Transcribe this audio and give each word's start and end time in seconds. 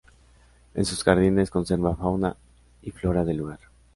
En 0.73 0.83
sus 0.83 1.03
jardines 1.03 1.51
conserva 1.51 1.95
fauna 1.95 2.35
y 2.81 2.89
flora 2.89 3.23
del 3.23 3.37
lugar. 3.37 3.59